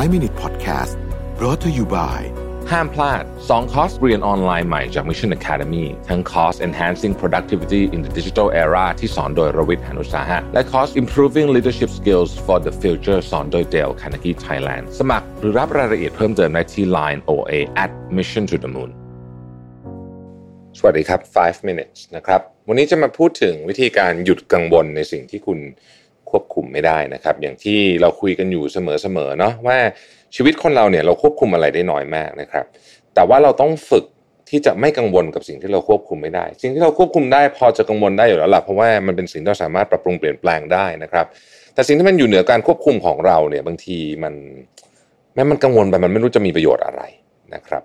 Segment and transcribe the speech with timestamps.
[0.00, 0.96] 5 Minute Podcast
[1.38, 2.20] brought to you by
[2.70, 11.48] ห้ามพลาด 2 คอร์สเรียนออนไลน์ใหม่จาก Mission Academy ทั้งคอร์ส Enhancing Productivity in the Digital Era ที่สอนโดยรวิทย์หานุสาหะ และคอร์ส Improving
[11.56, 17.52] Leadership Skills for the Future สอนโดย Dale Carnegie Thailand สมัครหรือรับรายละเอียดเพิ่มเติมได้ที่ Line OA
[17.84, 18.90] at Mission to the Moon
[20.78, 25.58] สวัสดีครับ 5 minutes นะครับ วันนี้จะมาพูดถึงวิธีการหยุดกังวลในสิ่งที่คุณ
[26.32, 28.78] ควบคุมไม่ได้นะครับ อย่างที่เราคุยกันอยู่เส
[29.16, 29.78] มอๆเนาะว่า
[30.36, 32.64] ชีวิตคนเราเนี่ยเราควบคุมอะไรได้น้อยมากนะครับ
[33.14, 34.04] แต่ว่าเราต้องฝึก
[34.50, 41.26] ที่จะไม่กังวลกับสิ่งที่เราควบคุมไม่ได้ สิ่งที่เราควบคุมได้พอจะกังวลได้อยู่แล้วล่ะเพราะว่ามันเป็นสิ่งที่เราสามารถปรับปรุงเปลี่ยนแปลงได้นะครับ
[41.74, 44.34] แต่สิ่งที่มันอยู่เหนือการควบคุมของเราเนี่ยบางทีมัน
[45.34, 47.02] แม้มันกังวลไปมันไม่รู้จะมีประโยชน์อะไร
[47.54, 47.82] นะครับ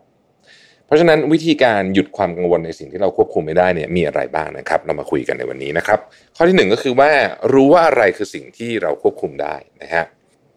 [0.87, 5.99] เพราะฉะนั้นวิธีการหยุดความกังวลในสิ่งที่เราควบคุมไม่ได้เนี่ยมีอะไรบ้างนะครับ เรามาคุยกันในวันนี้นะครับ
[6.35, 7.09] ข้อที่หนึ่งก็คือว่า
[7.53, 10.05] รู้ว่าอะไรคือสิ่งที่เราควบคุมได้นะฮะ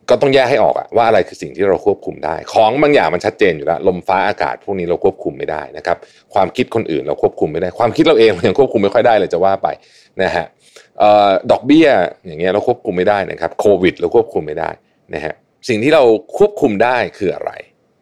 [0.09, 5.97] ก็ต้องแยกให้ออกอะว่าอะไรคือสิ่งที่เราควบคุมได้ ของบางอย่างมันชัดเจนอยู่แล้วลมฟ้าอากาศพวกนี้เราควบคุมไม่ได้นะครับ
[6.35, 9.69] ความคิดคนอื่นเราควบคุมไม่ได้ ความคิดเราเองเรายังควบคุมไม่ค่อยได้เลยจะว่าไป
[10.23, 10.47] นะฮะ
[11.03, 11.89] ออดอกเบี้ย
[12.27, 14.71] อย่างเงี้ยเราควบคุมไม่ได้นะครับโควิด เราควบคุมไม่ได้
[15.15, 15.35] นะฮะ
[15.69, 16.03] สิ่งที่เรา
[16.39, 17.53] ควบคุมได้คืออะไร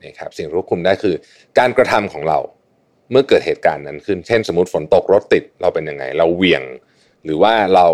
[0.05, 1.15] นะครับสิ่งที่ควบคุมได้คือ
[1.59, 2.39] การกระทำของเรา
[3.11, 6.63] เมื่อเกิดเหตุการณ์นั้นขึ้น เช่น สมมติฝนตกรถติดเราเป็นยังไง เราเหวี่ยง
[7.25, 7.87] หรือว่าเรา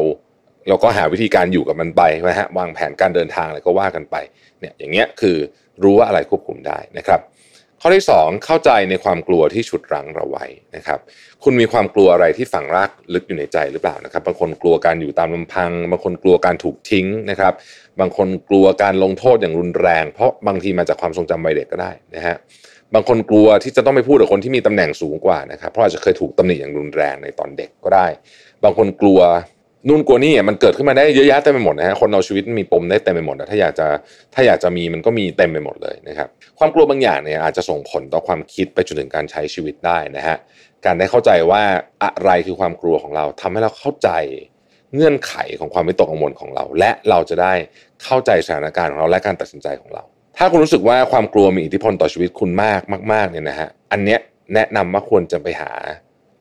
[0.68, 4.16] เราก็หาวิธีการอยู่กับมันไปนะฮะวางแผนการเดินทางอะไรก็ว่ากันไป
[4.60, 5.36] เนี่ยอย่างเงี้ยคือ
[5.82, 7.20] รู้ว่าอะไรควบคุมได้นะครับ
[7.86, 10.46] ข้อที่ 2 เข้าใจในความกลัวที่ฉุดรั้งเราไว้
[10.76, 10.98] นะครับ
[11.44, 17.54] คุณมีความกลัวอะไรที่ฝังรากลึกอยู่ในใจหรือเปล่านะครับ บางคนกลัวการอยู่ตามลำพัง บางคนกลัวการถูกทิ้งนะครับ
[18.00, 22.36] บางคนกลัวการลงโทษอย่างรุนแรง เพราะบางทีมาจากความทรงจำวัยเด็กก็ได้นะฮะ
[22.94, 28.06] บางคนกลัวที่จะต้องไปพูดกับคนที่มีตำแหน่งสูงกว่านะครับ เพราะอาจจะเคยถูกตำหนิอย่างรุนแรงในตอนเด็กก็ได้
[28.64, 29.20] บางคนกลัว
[29.88, 33.86] นู่นกลัวนี่มันเกิดขึ้นมาได้เยอะแยะเต็มไปหมดนะฮะคนเราชีวิตมีปมได้เต็มไปหมดนะถ้าอยากจะ
[34.34, 40.36] ถ้าอยากจะมีมันก็มีเต็มไปหมดเลยนะครับความกลัวบางอย่างเนี่ยอาจจะส่งผลต่อความคิดไปจนถึงการใช้ชีวิตได้นะฮะ
[40.84, 41.62] การได้เข้าใจว่า
[42.02, 44.10] อะไรคือความกลัวของเราทำให้เราเข้าใจ
[44.94, 47.52] เงื่อนไขของความวิตกกังวลของเรา และเราจะได้
[48.04, 50.02] เข้าใจสถานการณ์ของเราและการตัดสินใจของเรา
[50.38, 52.80] ถ้าคุณรู้สึกว่าความกลัวมีอิทธิพลต่อชีวิตคุณมาก
[53.12, 54.18] มากๆเนี่ยนะฮะอันเนี้ย
[54.54, 55.70] แนะนำว่าควรจะไปหา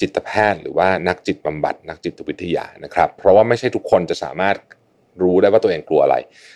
[0.02, 4.58] จิตแพทย์ หรือว่านักจิตบำบัด นักจิตวิทยานะครับ เพราะว่าไม่ใช่ทุกคนจะสามารถ
[5.24, 6.16] รู้ได้ว่าตัวเองกลัวอะไร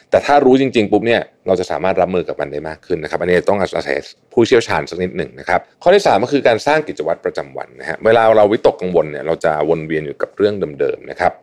[0.09, 3.98] แต่ถ้ารู้จริง ๆ ปุ๊บเนี่ยเราจะสามารถรับมือกับมันได้มากขึ้นนะครับ อันนี้ต้องอาศัย
[4.34, 11.34] ผู้เชี่ยวชาญสักนิดหนึ่งนะครับ ข้อที่ 3 ก็คือการสร้างกิจวัตรประจำวันนะฮะ เวลาเราวิตกกังวลเนี่ยเราจะวนเวียนอยู่กับเรื่องเดิมๆนะครับ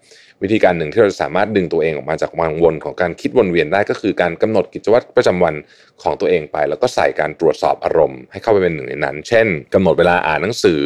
[0.43, 5.55] วิธีการหนึ่งที่เราจะสามารถดึงตัวเองออกมาจากวังวนของการคิดวนเวียนได้ก็คือการกำหนดกิจวัตรประจำวัน
[6.03, 10.83] ของตัวเองไป แล้วก็ใส่การตรวจสอบอารมณ์ ให้เข้าไปเป็นหนึ่งในนั้น เช่นกำหนดเวลาอ่านหนังสือ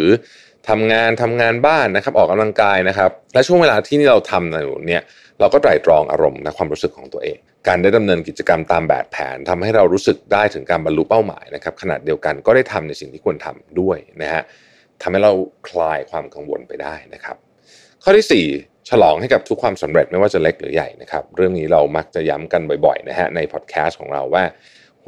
[0.69, 5.03] ทำงานทำงานบ้านนะครับ ออกกำลังกายนะครับ และช่วงเวลาที่เราทำอยู่เนี่ย
[5.41, 7.39] เราก็ไตร่ตรองอารมณ์และความรู้สึกของตัวเอง
[7.69, 14.43] การได้ดำเนินกิจกรรมตามแบบแผนทำให้เรารู้สึกได้ถึงการบรรลุเป้าหมายนะครับขณะเดียวกันก็ได้ทำในสิ่งที่ควรทำด้วยนะฮะ
[15.03, 15.33] ทำให้เรา
[15.69, 17.37] คลายความกังวลไปได้นะครับ
[18.03, 24.45] ข้อที่ 4 ฉลองให้กับทุกความสำเร็จไม่ว่าจะเล็กหรือใหญ่นะครับ เรื่องนี้เรามักจะย้ำกันบ่อยๆนะฮะในพอดแคสต์ของเราว่า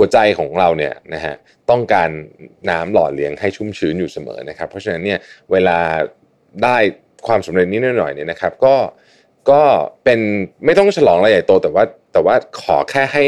[0.00, 1.34] หัวใจของเราเนี่ยนะฮะ
[1.70, 2.10] ต้องการ
[2.70, 5.18] น้ำหล่อเลี้ยงให้ชุ่มชื้นอยู่เสมอนะครับ เพราะฉะนั้นเนี่ย
[5.52, 5.78] เวลา
[6.64, 6.76] ได้
[7.26, 8.76] ความสำเร็จนิดหน่อยเนี่ยนะครับก็
[9.50, 9.62] ก็
[10.04, 10.20] เป็น
[10.64, 13.24] ไม่ต้องฉลองอะไรใหญ่โต แต่ว่าแต่ว่าขอแค่ให้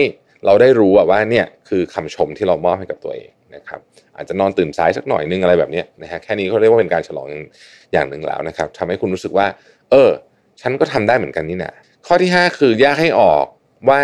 [0.46, 3.80] เราได้รู้ว่าเนี่ยคือคำชมที่เรามอบให้กับตัวเองนะครับ
[4.16, 7.28] อาจจะนอนตื่นสายสักหน่อยนึงอะไรแบบนี้นะฮะแค่นี้ก็เรียกว่าเป็นการฉลอง
[7.92, 9.46] อย่างหนึ่งแล้วนะครับทำให้คุณรู้สึกว่า
[9.90, 10.10] เออ
[10.60, 11.72] ฉันก็ทำได้เหมือนกันนี่นะ
[12.06, 13.44] ข้อที่ 5 คือแยกให้ออก
[13.90, 14.02] ว่า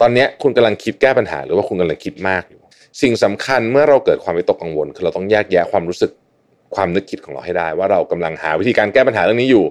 [0.00, 2.60] ตอนนี้คุณกำลังคิดแก้ปัญหา หรือว่าคุณกำลังคิดมากอยู่
[3.02, 6.10] สิ่งสำคัญเมื่อเราเกิดความวิตกกังวล คือเราต้องแยกแยะความรู้สึก
[6.74, 9.64] ความนึกคิดของเราให้ได้ ว่าเรากำลังหาวิธีการแก้ปัญหาเรื่องนี้อยู่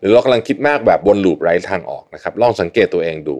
[0.00, 3.36] หรือเรากำลังคิดมากแบบวนลูปไร้ทางออกนะครับลองสังเกตตัวเองดู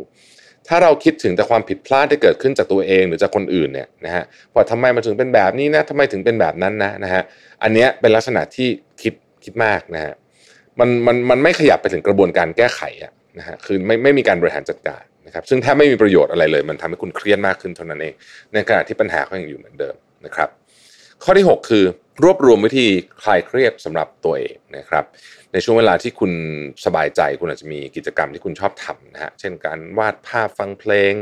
[0.68, 4.24] ถ้าเราคิดถึงแต่ความผิดพลาดที่เกิดขึ้นจากตัวเองหรือจากคนอื่นเนี่ยนะฮะ
[4.54, 7.22] ว่าทำไมมันถึงเป็นแบบนี้นะทำไมถึงเป็นแบบนั้นนะนะฮะ
[7.62, 8.68] อันเนี้ยเป็นลักษณะที่
[9.02, 9.14] คิด
[9.44, 10.12] คิดมากนะฮะ
[10.80, 18.14] มันมันมันไม่ขยับไปถึงกระบวนการแก้ไขอะนะฮะคือไม่ไม่มีการบริหารจัดการ นะครับซึ่งแทบไม่มีประโยชน์อะไรเลย มันทำให้คุณเครียดมากขึ้นเท่านั้นเอง
[18.52, 19.94] ในขณะที่ปัญหาเขายังอยู่เหมือนเดิม
[20.26, 20.48] นะครับ
[21.24, 21.84] ข้อที่ 6 คือ
[22.24, 22.86] รวบรวมวิธี
[23.22, 25.04] คลายเครียดสำหรับตัวเองนะครับ
[25.52, 26.32] ในช่วงเวลาที่คุณ
[26.84, 31.12] สบายใจคุณอาจจะมีกิจกรรมที่คุณชอบทำนะฮะเช่นการวาดภาพฟังเพลง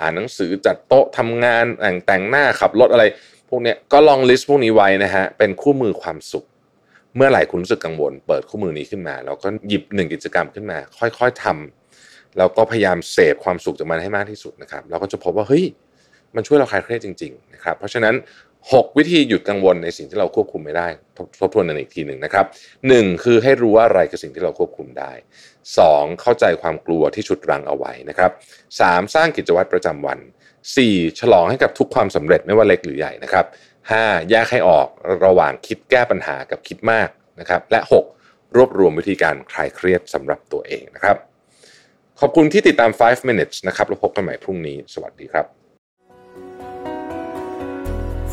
[0.00, 3.04] อ่านหนังสือจัดโต๊ะทำงานแต่งแต่งหน้าขับรถอะไร
[3.48, 6.46] พวกเนี้ยก็ลองลิสต์พวกนี้ไว้นะฮะเป็นคู่มือความสุข
[7.16, 11.85] เมื่อไหร่คุณรู้สึกกังวล เปิดคู่มือนี้ขึ้นมา แล้วก็หยิบหนึ่งกิจกรรมขึ้นมา ค่อยๆทำ
[12.38, 15.64] แล้วก็พยายามเสพความสุขจากมันให้มากที่สุดนะครับเราก็จะพบว่าเฮ้ย
[16.34, 18.14] มันช่วยเราคลายเครียดจริงๆนะครับเพราะฉะนั้น
[18.60, 20.88] 6 วิธีหยุดกังวลในสิ่งที่เราควบคุมไม่ได้
[21.40, 22.46] ทบทวนกันอีกทีหนึ่งนะครับ
[22.88, 25.12] หนึ่งคือให้รู้ว่าอะไรคือสิ่งที่เราควบคุมได้
[25.66, 26.20] 2.
[26.20, 28.30] เข้าใจความกลัวที่ฉุดรังเอาไว้นะครับ
[28.70, 29.14] 3.
[29.14, 30.18] สร้างกิจวัตรประจำวัน
[30.74, 31.20] 4.
[31.20, 33.46] ฉลองให้กับทุกความสำเร็จไม่ว่าเล็กหรือใหญ่นะครับ
[33.88, 34.30] 5.
[34.30, 34.88] แยกให้ออก
[35.24, 37.08] ระหว่างคิดแก้ปัญหากับคิดมาก
[37.40, 37.80] นะครับและ
[38.18, 38.56] 6.
[38.56, 41.16] รวบรวมวิธีการคลายเครียดสำหรับตัวเองนะครับ
[42.20, 45.46] ขอบคุณที่ติดตาม 5 minutes นะครับแล้วพบกันใหม่พรุ่งนี้ สวัสดีครับ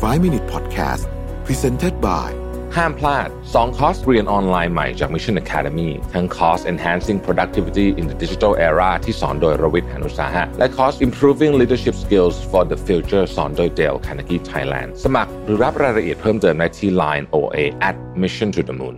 [0.02, 1.04] 5 Minute Podcast
[1.46, 2.30] Presented by
[2.76, 11.52] ห้ามพลาด 2 คอร์สเรียนออนไลน์ใหม่จาก Mission Academy ทั้งคอร์ส Enhancing Productivity in the Digital Era ที่สอนโดยรวิทย์หานุสาหะ และคอร์ส Improving
[11.60, 17.58] Leadership Skills for the Future สอนโดย Dale Carnegie Thailand สมัครหรือรับรายละเอียดเพิ่มเติมได้ที่ Line OA
[17.88, 18.96] at Mission to the Moon